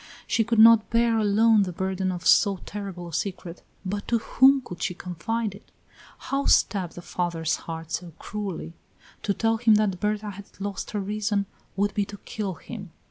[0.25, 4.59] She could not bear alone the burden of so terrible a secret, but to whom
[4.61, 5.71] could she confide it?
[6.17, 8.73] How stab the father's heart so cruelly!
[9.21, 11.45] To tell him that Berta had lost her reason
[11.75, 12.89] would be to kill him.